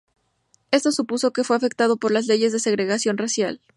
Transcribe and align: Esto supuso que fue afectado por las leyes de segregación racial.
Esto 0.71 0.91
supuso 0.91 1.31
que 1.31 1.43
fue 1.43 1.55
afectado 1.55 1.95
por 1.97 2.09
las 2.11 2.25
leyes 2.25 2.51
de 2.51 2.57
segregación 2.59 3.19
racial. 3.19 3.61